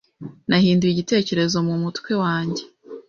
Nahinduye 0.47 0.91
igitekerezo 0.93 1.57
mumutwe 1.67 2.11
wanjye 2.23 2.63